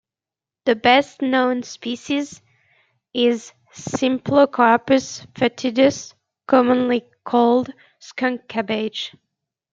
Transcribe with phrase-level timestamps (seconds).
[0.65, 2.41] The best known species
[3.13, 6.15] is "Symplocarpus foetidus",
[6.47, 9.13] commonly called "skunk cabbage.